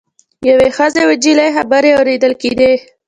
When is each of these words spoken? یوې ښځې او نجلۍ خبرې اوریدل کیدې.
یوې 0.49 0.69
ښځې 0.77 1.01
او 1.03 1.09
نجلۍ 1.13 1.49
خبرې 1.57 1.89
اوریدل 1.93 2.33
کیدې. 2.41 2.73